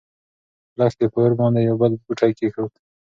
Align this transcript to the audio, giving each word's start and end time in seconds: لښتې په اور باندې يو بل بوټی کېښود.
لښتې 0.77 1.05
په 1.13 1.17
اور 1.21 1.31
باندې 1.39 1.59
يو 1.67 1.75
بل 1.81 1.91
بوټی 2.03 2.31
کېښود. 2.37 2.73